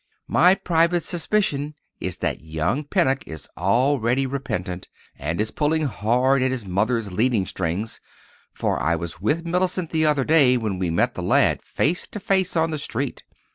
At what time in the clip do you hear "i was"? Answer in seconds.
8.81-9.21